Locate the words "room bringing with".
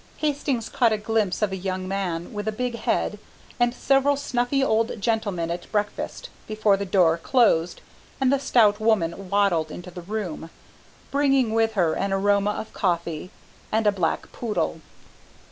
10.01-11.73